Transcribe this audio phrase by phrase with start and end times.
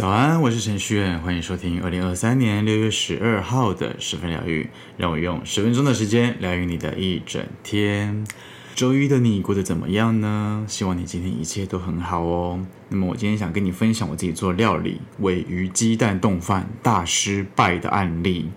[0.00, 4.70] 早安，我是程序员，欢迎收听二零二三年六月十二号的十分疗愈。
[4.96, 8.26] 让我用十分钟的时间疗愈你的一整天。
[8.74, 10.64] 周一的你过得怎么样呢？
[10.66, 12.66] 希望你今天一切都很好哦。
[12.88, 18.48] 那么我今天想跟你分享我自己做料理鮪鱼鸡蛋冻饭大失败的案例。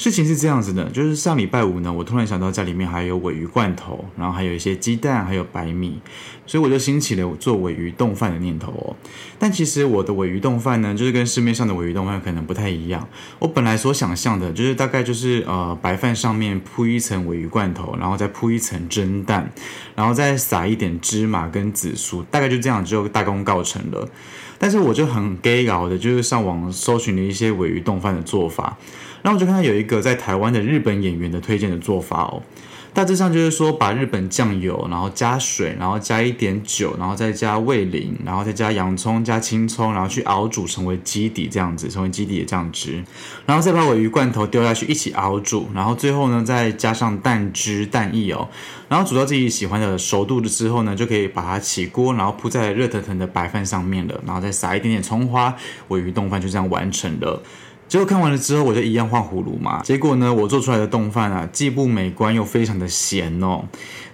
[0.00, 6.00] 事情是这样子的，就是上礼拜五呢，我突然想到家里面还有鮪鱼罐头，然后还有一些鸡蛋，还有白米，
[6.46, 8.96] 所以我就兴起了做鮪鱼冻饭的念头哦。
[9.38, 13.06] 但其实我的鮪鱼冻饭呢，就是跟市面上的鮪鱼冻饭可能不太一样。
[13.40, 19.52] 我本来所想象的，就是大概就是呃白饭上面铺一层鮪鱼罐头，然后再铺一层蒸蛋，
[19.94, 24.08] 然后再撒一点芝麻跟紫苏，大概就这样就大功告成了。
[24.58, 28.78] 但是我就很 gay 搞的，就是上网搜寻了一些鮪鱼冻饭的做法。
[29.22, 32.42] 然后我就看到有一个在台湾的日本演员的推荐的做法哦，
[32.92, 43.04] 大致上就是说把日本酱油，然后加水，然后加一点酒，然后再加味淋，然后再加洋葱、加青葱，然后去熬煮成为基底这样子，成为基底的酱汁，
[43.46, 48.48] 然后再把鮪鱼罐头丢下去一起熬煮，然后最后呢再加上蛋汁、蛋液哦，
[48.88, 55.54] 然后煮到自己喜欢的熟度了之后呢，就可以把它起锅，然后铺在热腾腾的白饭上面了，然后再撒一点点葱花，
[55.88, 57.40] 鮪鱼冻饭就这样完成了。
[57.90, 59.82] 结果看完了之后，我就一样换葫芦嘛。
[59.82, 63.64] 结果呢，我做出来的丼饭啊，既不美观又非常的咸哦。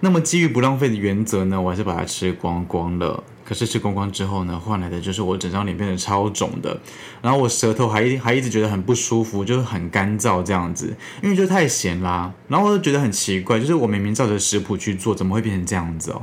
[0.00, 3.22] 那么基于不浪费的原则呢，我还是把它吃光光了。
[3.44, 6.80] 可是吃光光之后呢，换来的就是我整张脸变得超肿的，
[7.20, 12.32] 然后我舌头还还一直觉得很不舒服，就是很干燥这样子，因为就太咸啦。
[12.48, 16.22] 然后我就觉得很奇怪，就是我明明照着食谱去做，怎么会变成这样子哦？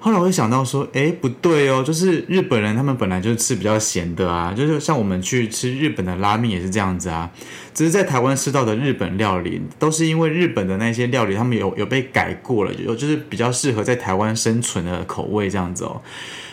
[0.00, 7.28] 后来我就想到说，哎，不对哦，就是日本人他们本来就是吃比较咸的啊，就是像我们去吃日本的拉面也是这样子啊，
[7.74, 16.00] 只是在台湾吃到的日本料理，都是因为日本的那些料理他们有有被改过了，有就是比较适合在台湾生存的口味这样子哦。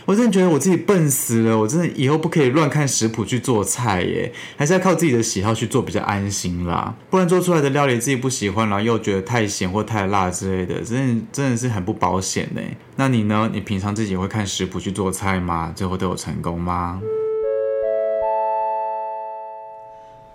[0.05, 6.95] 我真的觉得我自己笨死了，我真的以后不可以乱看食谱去做菜耶，还是要靠自己的喜好去做比较安心啦。
[7.09, 12.61] 不然做出来的料理自己不喜欢，然后又觉得太咸或太辣之类的，真的真的是很不保险呢。
[12.95, 13.49] 那你呢？
[13.51, 15.73] 你平常自己会看食谱去做菜吗？
[15.75, 17.01] 最后都有成功吗？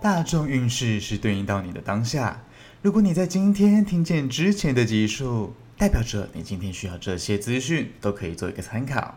[0.01, 2.43] 大众运势是对应到你的当下。
[2.81, 9.15] 如果你在今天听见之前的集数，代表着你今天需要这些资讯，都可以做一个参考。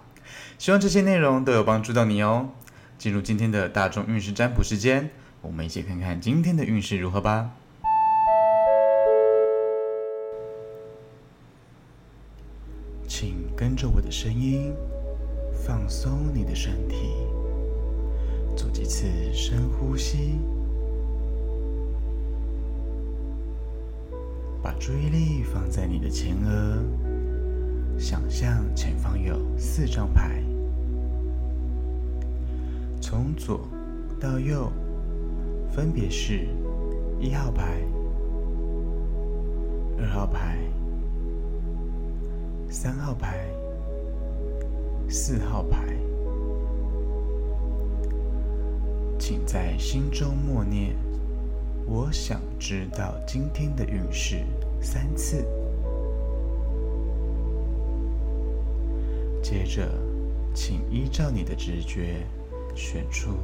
[0.58, 2.50] 希望这些内容都有帮助到你哦。
[2.96, 5.10] 进入今天的大众运势占卜时间，
[5.42, 7.50] 我们一起看看今天的运势如何吧。
[13.06, 14.72] 请跟着我的声音，
[15.66, 16.96] 放松你的身体，
[18.56, 20.38] 做几次深呼吸，
[24.62, 27.03] 把注意力放在你的前额。
[27.98, 30.42] 想象前方有四张牌，
[33.00, 33.66] 从左
[34.20, 34.70] 到右，
[35.70, 36.46] 分别是
[37.18, 37.80] 一号牌、
[39.98, 40.58] 二号牌、
[42.68, 43.46] 三号牌、
[45.08, 45.96] 四号牌。
[49.18, 50.94] 请在心中默念
[51.86, 54.44] ：“我想知道今天的运势”
[54.82, 55.46] 三次。
[59.54, 59.88] 接着，
[60.52, 62.26] 请依照你的直觉
[62.74, 63.36] 选出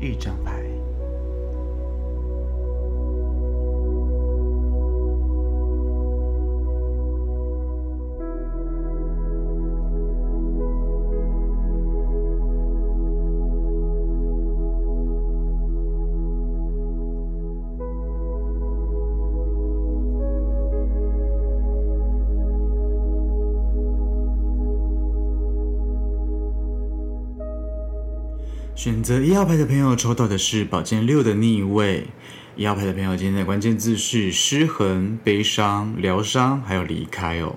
[0.00, 0.71] 一张牌。
[28.82, 32.08] 选择一号牌的朋友抽到的是宝剑六的逆位。
[32.56, 37.54] 一号牌的朋友今天的关键字是失衡、悲伤、疗伤，还有离开哦。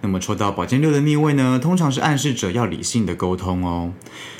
[0.00, 3.92] 那么抽到宝剑六的逆位呢，通常是暗示着要理性的沟通哦。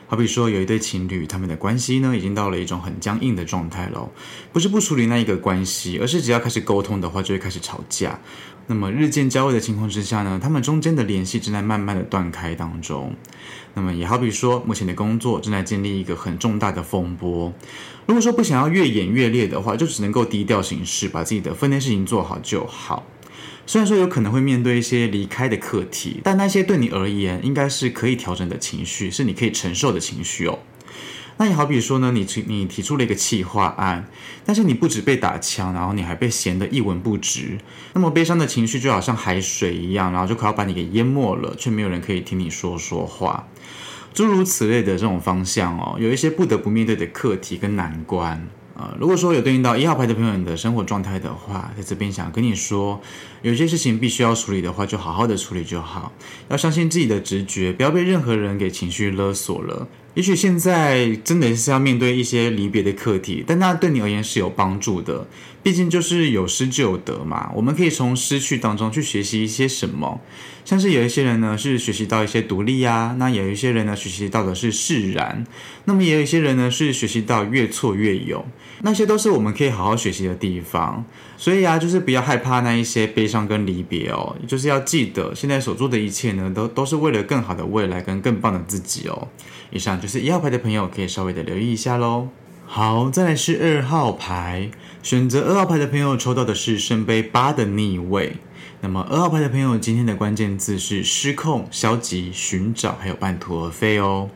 [0.07, 4.11] 好比说有一对情侣，他们的关系呢已经到了一种很僵硬的状态了，
[4.53, 8.21] 不是不处理那一个关系，而是只要开始沟通的话，就会开始吵架。
[8.67, 13.15] 那么日渐交恶的情况之下呢，他们中间的联系正在慢慢的断开当中。
[13.75, 17.53] 那么也好比说，目前的工作正在经历一个很重大的风波。
[18.07, 23.03] 如果说不想要越演越烈的话，就只能够低调行事，把自己的分内事情做好就好。
[23.67, 30.59] 虽然说有可能会面对一些离开的课题，但那些对你而言应该是可以调整的情绪，是你可以承受的情绪哦。
[31.37, 34.07] 那也好比说呢，你提你提出了一个企划案，
[34.45, 37.59] 但是你不止被打枪，然后你还被嫌得一文不值。
[37.93, 43.49] 那么悲伤的情绪就好像海水一样，然后就快要把你给淹没了，却没有人可以听你说说话。
[44.13, 48.47] 诸如此类的这种方向哦，有一些不得不面对的课题跟难关。
[48.77, 53.01] 啊，如果说有对应到一号牌的朋友，你的生活状态的话，在这边想跟你说，
[53.43, 56.13] 有些事情必须要处理的话，就好好的处理就好，
[56.49, 59.87] 要相信自己的直觉，不要被任何人给情绪勒索了。
[60.15, 65.27] 也许现在真的是要面对一些离别的课题，但那对你而言是有帮助的。
[65.65, 70.21] 毕竟就是有失就有得嘛，我们可以从失去当中去学习一些什么。
[70.63, 75.47] 像是有一些人呢是学习到一些独立啊，那有一些人呢学习到的是释然，
[75.87, 78.45] 那么也有一些人呢是学习到越挫越勇，
[78.83, 81.03] 那些都是我们可以好好学习的地方。
[81.39, 89.29] 所以啊，就是不要害怕那一些悲伤跟离别哦，就是要记得现在所做的一切呢，都都是为了更好的未来跟更棒的自己哦。
[89.71, 92.29] 以上就是一号牌的朋友可以稍微的留意一下喽。
[92.67, 94.71] 好，再来是二号牌，
[95.03, 98.37] 选择二号牌的朋友抽到的是圣杯八的逆位。
[98.81, 104.29] 那么二号牌的朋友今天的关键字是失控、消极、寻找，还有半途而废哦。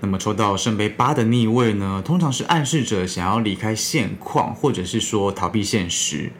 [0.00, 6.30] 那么抽到圣杯八的逆位呢，通常是暗示着想要离开现况，或者是说逃避现实。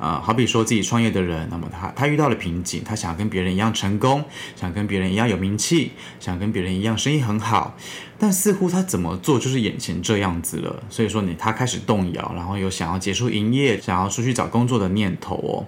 [0.00, 4.24] 啊、好比说自己创业的人，那么他他遇到了瓶颈，他想要跟别人一样成功，
[4.56, 7.76] 想跟别人一样有名气，想跟别人一样生意很好，
[8.18, 10.82] 但似乎他怎么做就是眼前这样子了。
[10.90, 15.64] 所以说你他开始动摇，然后有想要结束营业，想要出去找工作的念头哦。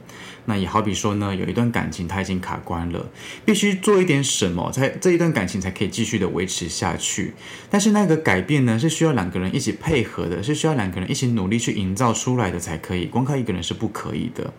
[0.46, 3.06] 那也好比说呢，有一段感情他已经卡关了，
[3.44, 7.33] 必须做一点什么，才这一段感情才可以继续的维持下去。
[7.70, 14.52] 但是那个改变呢，是需要两个人一起配合的，是需要两个人一起努力去营造出来的才可以，光靠一个人是不可以的。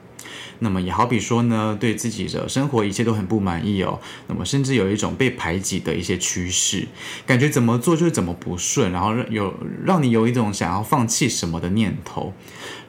[0.60, 4.00] 那么也好比说呢，对自己的生活一切都很不满意哦。
[4.28, 6.88] 那么甚至有一种被排挤的一些趋势，
[7.26, 12.34] 感觉怎么做就是怎么不顺，然后有让你有一种想要放弃什么的念头。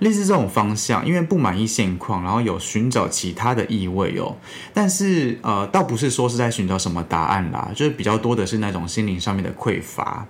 [0.00, 4.36] 类似这种方向，因为不满意现况，然后有寻找其他的意味哦。
[4.74, 10.26] 但是呃，倒不是说是在寻找什么答案啦，就是比较多的是那种心灵上面的匮乏。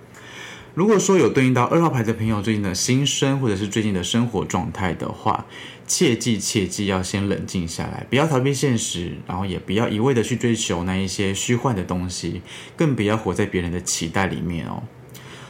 [0.77, 5.47] 如果说有对应到二号牌的朋友最近的心声，或者是最近的生活状态的话，
[5.87, 12.43] 切记切记要先冷静下来，不要逃避现实，然后也不要一味的去追求那一些虚幻的东西，
[12.75, 14.83] 更不要活在别人的期待里面哦。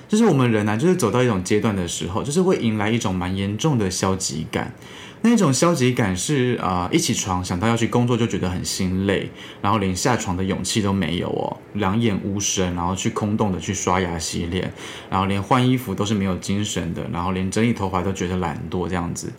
[0.07, 4.73] 就是我们人呢、啊，就是走到一种阶段的时候，就是会迎来一种蛮严重的消极感。
[5.21, 9.29] 那种消极感是啊、一起床想到要去工作就觉得很心累，
[9.61, 14.71] 然后连下床的勇气都没有哦，两眼无神，然后去空洞的去刷牙洗脸，
[15.09, 19.31] 然后连换衣服都是没有精神的，然后连整理头发都觉得懒惰这样子。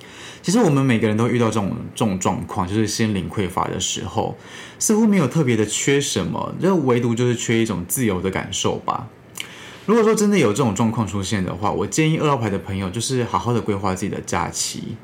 [0.42, 4.36] 其实我们每个人都遇到这种这种状况，就是心灵匮乏的时候，
[4.78, 9.08] 似乎没有特别的缺什么，就唯独就是缺一种自由的感受吧。
[9.86, 14.96] 如果说真的有这种状况出现的话，我建议二号牌的朋友就是好好的规划自己的假期。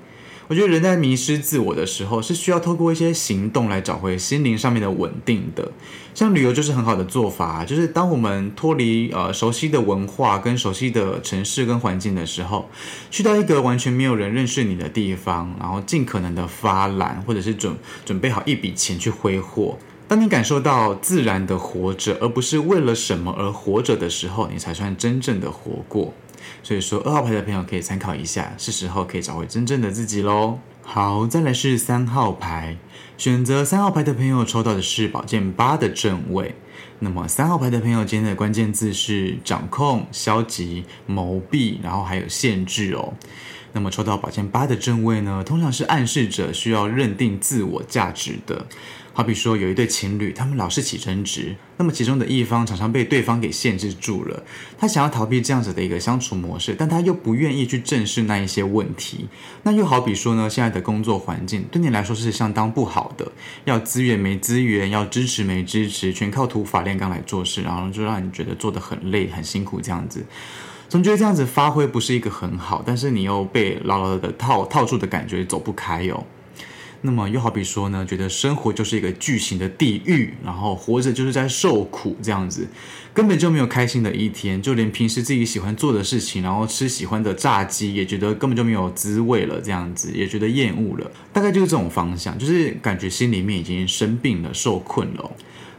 [0.46, 5.72] 我觉得人在迷失自我的时候，是需要透过一些行动来找回心灵上面的稳定的。
[6.14, 12.68] 像旅游就是很好的做法，就是当我们脱离呃熟悉的文化跟熟悉的城市跟环境的时候，
[13.10, 17.74] 去到一个完全没有人认识你的地方，然后尽可能的发懒，或者是准
[18.04, 19.78] 准备好一笔钱去挥霍。
[20.06, 26.12] 当你感受到自然的活着，而不是为了什么而活着的时候，你才算真正的活过。
[26.64, 30.58] 所以说，二号牌的朋友可以参考一下，是时候可以找回真正的自己喽。
[30.82, 32.76] 好，再来是三号牌，
[33.18, 36.54] 选择三号牌的朋友抽到的是宝剑八的正位。
[37.00, 43.12] 那么三号牌的朋友今天的关键字是掌控、消极、谋避，然后还有限制哦。
[43.72, 48.66] 那么抽到宝剑八的正位呢，通常是暗示着需要认定自我价值的。
[49.16, 54.42] 好比说有一对情侣，他们老是起争执，那么其中的一方常常被对方给限制住了，
[54.76, 59.28] 他想要逃避这样子的一个相处模式，但他又不愿意去正视那一些问题。
[59.62, 63.30] 那又好比说呢，现在的工作环境对你来说是相当不好的，
[63.64, 70.26] 要资源没资源，要支持没支持，全靠土法炼钢来做事，然后就让你觉得做得很累很辛苦这样子。
[70.88, 76.26] 总觉得这样子发挥不是一个很好，但是你又被牢牢的套套住的感觉走不开哟、
[77.06, 82.66] 那么又好比说呢，觉得生活就是一个巨型的地狱，然后活着就是在受苦这样子，
[83.12, 95.30] 根本就没有开心的一天，就连平时自己喜欢做的事情，然后吃喜欢的炸鸡，也觉得根本就没有滋味了，这样子也觉得厌恶了，大概就是这种方向，就是感觉心里面已经生病了，受困了。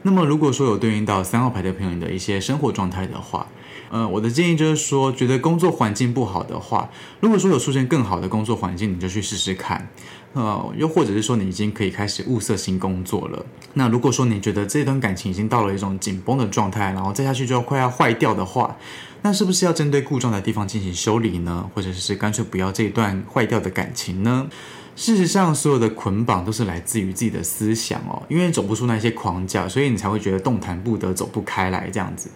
[0.03, 3.47] 那么如果说有对应到三号牌的朋友的一些生活状态的话，
[3.89, 9.89] 呃，我的建议就是说，觉得工作环境不好的话，如果说有出现更好的工作环境，你就去试试看。
[10.35, 13.45] 呃，又或者是说你已经可以开始物色新工作了。
[13.73, 18.75] 那如果说你觉得这段感情已经到了一种紧绷的状态，然后再下去就要快要坏掉的话，
[19.21, 21.69] 那是不是要针对故障的地方进行修理呢？
[21.73, 24.45] 或者是干脆不要这段坏掉的感情呢？
[24.97, 32.29] 事实上，所有的捆绑都是来自于自己的思想哦，因为走不出那些框架，所以你才会觉得动弹不得、走不开来这样子。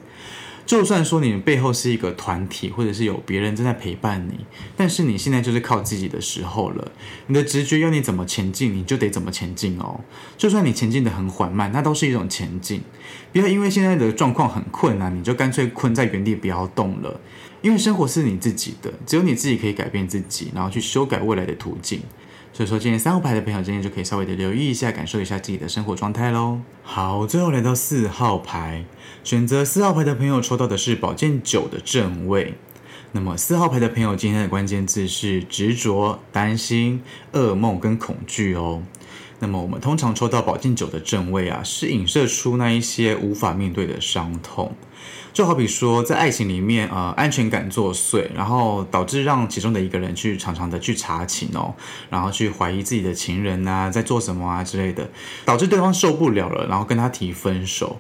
[0.70, 4.46] 就算说你背后是一个团体，或者是有别人正在陪伴你，
[4.78, 6.92] 但是你现在就是靠自己的时候了。
[7.26, 10.02] 你的直觉要你怎么前进，你就得怎么前进哦。
[10.38, 12.84] 就算你前进得很缓慢，那都是一种前进。
[13.34, 17.20] 不要因为现在的状况很困难，你就干脆困在原地不要动了。
[17.64, 22.00] 因为生活是你自己的，只有你自己可以改变自己，然后去修改未来的途径。
[22.60, 26.60] 所以说，今天三号牌的朋友，今天就可以稍微的留意一下，感受一下自己的生活状态喽。
[26.84, 28.84] 好，最后来到四号牌，
[29.24, 32.56] 选择四号牌的朋友抽到的是宝剑九的正位。
[33.14, 37.02] 那么四号牌的朋友，今天的关键字是执着、担心、
[37.32, 38.84] 噩梦跟恐惧哦。
[39.40, 44.76] 那么我们通常抽到宝剑九的正位啊，是影射出那一些无法面对的伤痛。
[45.32, 51.74] 就好比说，在爱情里面，呃，安全感作祟，然后导致让其中的一个人去常常的去查寝哦，
[52.10, 55.08] 然后去怀疑自己的情人啊，在做什么啊之类的，
[55.46, 57.98] 导致对方受不了了，然后跟他提分手。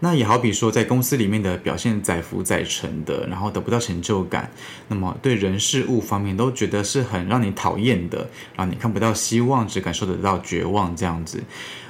[0.00, 4.50] 那也好比说，在公司里面的表现载浮载沉的，然后得不到成就感，
[4.88, 11.42] 那么对人事物方面都觉得是很让你讨厌的，让你看不到希望，只感受得到绝望这样子。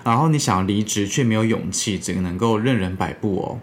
[0.05, 3.61] 然后你想要离职，却没有勇气，只能够任人摆布哦。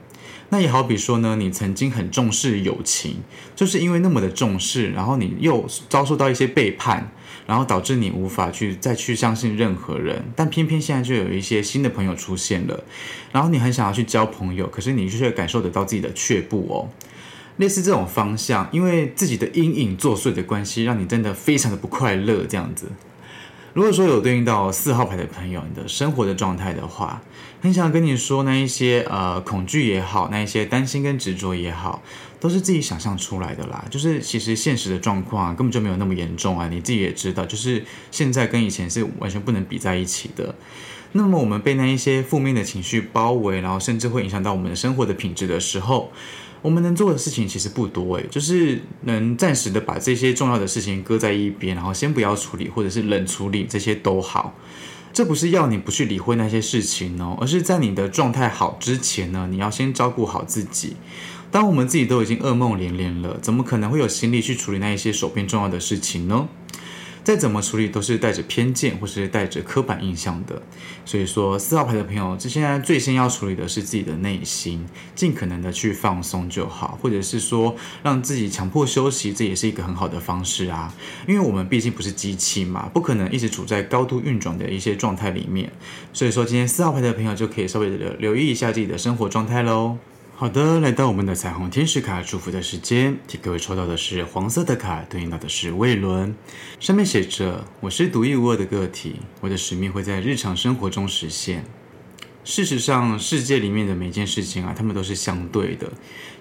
[0.52, 3.18] 那也好比说呢，你曾经很重视友情，
[3.56, 7.12] 就是因为那么的重视，然后你又遭受到一些背叛，
[7.46, 10.24] 然后导致你无法去再去相信任何人。
[10.36, 12.84] 但偏偏现在就有一些新的朋友出现了，
[13.32, 16.90] 然后你很想要去交朋友，可是你却感受得到自己的却步哦。
[17.58, 22.88] 类似这种方向，因为自己的阴影作祟的关系，让你真的非常的不快乐这样子。
[23.74, 27.22] 如果说有对应到四号牌的朋友，你的生活的状态的话，
[27.62, 32.02] 很想跟你说，那一些呃恐惧也好，那一些担心跟执着也好，
[32.40, 33.86] 都是自己想象出来的啦。
[33.90, 40.56] 就是其实现实的状况，根本就没有那么严重啊，你自己也知道，就是现在跟以前是完全不能比在一起的。
[41.12, 46.12] 那么我们被那一些负面的情绪包围，然后甚至会影响到我们的生活的品质的时候。
[46.62, 54.54] 我们能做的事情其实不多诶，就是能暂时的把这些重要的事情搁在一边，然后先不要处理，或者是冷处理，这些都好。
[55.12, 60.96] 这不是要你不去理会那些事情哦，而是在你的状态好之前呢，你要先照顾好自己。
[61.50, 66.48] 当我们自己都已经噩梦连连了，怎么可能会有心力去处理那一些手边重要的事情呢？
[67.30, 70.60] 再怎么处理都是带着偏见或是带着刻板印象的，
[71.06, 74.84] 所以说四号牌的朋友，这现在最先要处理的是自己的内心，
[75.14, 80.92] 尽可能的去放松就好，或者是说让自己强迫休息，这也是一个很好的方式啊。
[81.28, 85.72] 因为我们毕竟不是机器嘛，不可能一直处在高度运转的一些状态里面，
[86.12, 90.00] 所以说今天四号牌的朋友就可以稍微的留留意一下自己的生活状态喽。
[90.40, 96.34] 好的，来到我们的彩虹天使卡祝福的时间，替各位抽到的是黄色的卡，对应到的是卫伦，
[96.80, 101.66] 上面写着：“我是独一无二的个体，我的使命会在日常生活中实现。”
[102.46, 105.92] 事实上，世界里面的每件事情啊，它们都是相对的，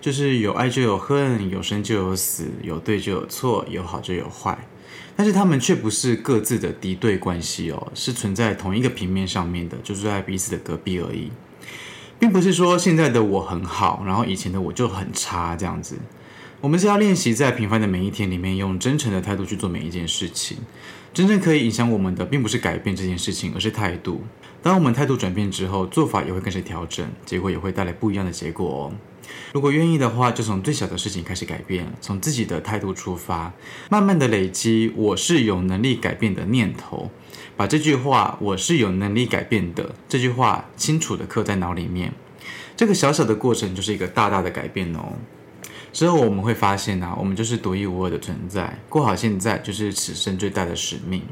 [0.01, 4.57] 就是有爱就有恨，有生就有死，有对就有错，有好就有坏，
[5.17, 11.33] 但是它们却不是各自的敌对关系哦，是存在同一个平面上面的，就是在彼此的隔壁而已。
[12.19, 15.97] 并不是说现在的我很好，然后以前的我就很差这样子。
[16.61, 20.59] 我们是要练习在平凡的每一天里面，用真诚的态度去做每一件事情。
[21.15, 24.23] 真正可以影响我们的，并不是改变这件事情，而是态度。
[24.61, 28.93] 当我们态度转变之后，做法也会跟着调整，结果也会带来不一样的结果哦。
[29.53, 33.53] 如果愿意的话，就从最小的事情开始改变，从自己的态度出发，
[33.91, 34.93] 慢慢的累积。
[34.97, 37.11] 我是有能力改变的念头。
[37.57, 42.13] 把这句话“我是有能力改变的”这句话清楚地刻在脑里面，
[42.77, 45.15] 这个小小的过程就是一个大大的改变哦。
[45.93, 51.23] 之后我们会发现啊，我们就是独一无二的存在，过好现在就是此生最大的使命。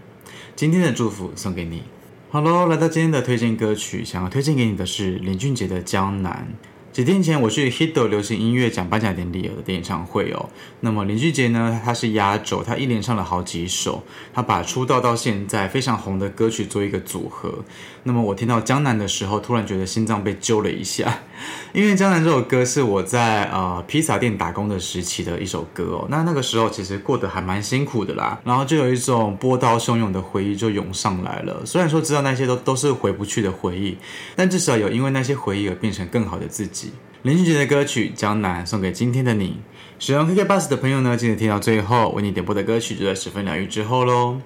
[0.56, 1.84] 今天的祝福送给你。
[2.30, 6.48] 好喽，来到今天的推荐歌曲，想要推荐给你的是林俊杰的《江南》。
[6.96, 10.48] 几天前我去 Hito 流行音乐奖颁奖典礼的演唱会哦，
[10.80, 17.62] 那么林俊杰呢，他是压轴，他一连唱了好几首，他把出道到现在非常红的歌曲做一个组合。
[18.04, 21.20] 那么我听到《江南》的时候，突然觉得心脏被揪了一下，
[21.72, 26.06] 因为《江南》这首歌是我在呃披萨店打工的时期的一首歌哦。
[26.08, 31.62] 那那个时候其实过得还蛮辛苦的啦，然后就有一种波涛汹涌的回忆就涌上来了。
[31.64, 33.96] 虽然说知道那些都都是回不去的回忆，
[34.34, 36.92] 但至少有因为那些回忆而变成更好的自己。
[37.22, 39.60] 林俊杰的歌曲《江南》送给今天的你。
[39.98, 44.40] 使用 KKBOX 的朋友呢，记得听到最后，为你点播的歌曲就在十分疗愈之后喽。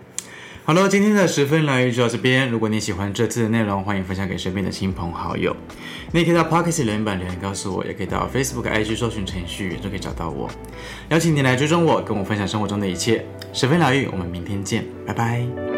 [0.62, 2.48] 好了，今天的十分疗愈就到这边。
[2.48, 5.56] 如果你喜欢这次的内容，欢迎分享给身边的亲朋好友。
[6.12, 10.48] 你也可以到 Pocket 留言板留言告诉我，也可以到 Facebook IG 搜寻程序员就可以找到我。
[11.08, 13.24] 邀请你来追踪我，跟我分享生活中的一切。
[13.52, 15.69] 十分疗愈，我们明天见，拜拜。